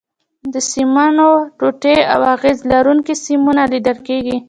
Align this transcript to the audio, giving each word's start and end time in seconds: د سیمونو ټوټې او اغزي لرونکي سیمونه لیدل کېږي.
د 0.53 0.55
سیمونو 0.71 1.27
ټوټې 1.57 1.97
او 2.13 2.19
اغزي 2.33 2.65
لرونکي 2.71 3.13
سیمونه 3.25 3.61
لیدل 3.71 3.97
کېږي. 4.07 4.37